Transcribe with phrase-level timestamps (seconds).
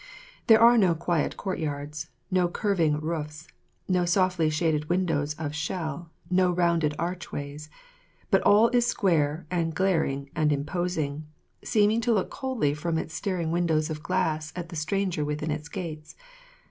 [0.47, 3.47] There are no quiet courtyards, no curving roofs,
[3.87, 7.69] no softly shaded windows of shell, no rounded archways;
[8.31, 11.27] but all is square and glaring and imposing,
[11.63, 15.69] seeming to look coldly from its staring windows of glass at the stranger within its
[15.69, 16.15] gates.